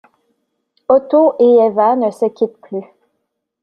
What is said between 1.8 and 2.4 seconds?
ne se